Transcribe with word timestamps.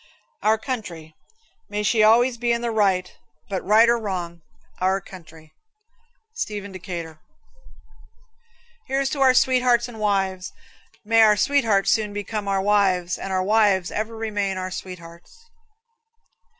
Our 0.41 0.57
Country. 0.57 1.13
May 1.69 1.83
she 1.83 2.01
always 2.01 2.35
be 2.39 2.51
in 2.51 2.61
the 2.61 2.71
right 2.71 3.15
but, 3.49 3.63
right 3.63 3.87
or 3.87 3.99
wrong, 3.99 4.41
Our 4.79 4.99
Country. 4.99 5.53
Stephen 6.33 6.71
Decatur. 6.71 7.19
Here's 8.87 9.11
to 9.11 9.21
our 9.21 9.35
sweethearts 9.35 9.87
and 9.87 9.97
our 9.97 10.01
wives. 10.01 10.53
May 11.05 11.21
our 11.21 11.37
sweethearts 11.37 11.91
soon 11.91 12.13
become 12.13 12.47
our 12.47 12.63
wives 12.63 13.19
and 13.19 13.31
our 13.31 13.43
wives 13.43 13.91
ever 13.91 14.15
remain 14.17 14.57
our 14.57 14.71
sweethearts. 14.71 15.37